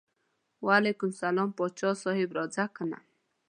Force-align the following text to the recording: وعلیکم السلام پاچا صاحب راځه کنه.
وعلیکم 0.65 1.07
السلام 1.13 1.49
پاچا 1.57 1.91
صاحب 2.03 2.29
راځه 2.37 2.63
کنه. 2.75 2.97